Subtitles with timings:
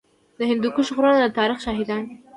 [0.39, 2.15] د هندوکش غرونه د تاریخ شاهدان دي